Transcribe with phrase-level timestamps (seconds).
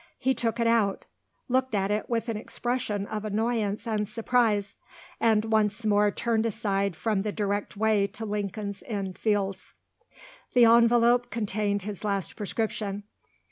[0.17, 1.05] He took it out
[1.47, 4.75] looked at it with an expression of annoyance and surprise
[5.19, 9.75] and once more turned aside from the direct way to Lincoln's Inn Fields.
[10.55, 13.03] The envelope contained his last prescription.